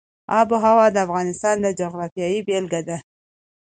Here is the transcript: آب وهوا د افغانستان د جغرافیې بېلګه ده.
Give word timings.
آب 0.39 0.49
وهوا 0.53 0.87
د 0.93 0.97
افغانستان 1.05 1.55
د 1.61 1.67
جغرافیې 1.79 2.39
بېلګه 2.47 2.81
ده. 2.87 2.97